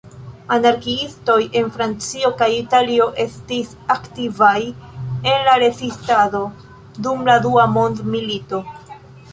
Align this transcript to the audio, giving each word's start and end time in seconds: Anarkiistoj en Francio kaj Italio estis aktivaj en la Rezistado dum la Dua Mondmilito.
Anarkiistoj 0.53 1.35
en 1.59 1.67
Francio 1.75 2.31
kaj 2.39 2.47
Italio 2.61 3.07
estis 3.25 3.77
aktivaj 3.97 4.57
en 5.35 5.47
la 5.51 5.55
Rezistado 5.67 6.45
dum 7.09 7.25
la 7.31 7.39
Dua 7.49 7.69
Mondmilito. 7.79 8.67